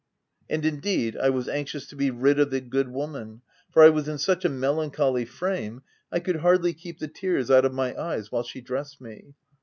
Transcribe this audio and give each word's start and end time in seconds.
And 0.49 0.65
indeed, 0.65 1.15
I 1.15 1.29
was 1.29 1.47
anxious 1.47 1.85
to 1.85 1.95
be 1.95 2.09
rid 2.09 2.39
of 2.39 2.49
the 2.49 2.59
good 2.59 2.89
woman, 2.89 3.43
for 3.71 3.83
I 3.83 3.89
was 3.91 4.07
in 4.07 4.17
such 4.17 4.43
a 4.43 4.49
melancholy 4.49 5.25
frame 5.25 5.83
I 6.11 6.19
could 6.19 6.37
hardly 6.37 6.73
keep 6.73 6.97
the 6.97 7.07
tears 7.07 7.51
out 7.51 7.65
of 7.65 7.73
my 7.75 7.95
eyes 7.95 8.31
while 8.31 8.41
she 8.41 8.61
dressed 8.61 8.99
me. 8.99 9.35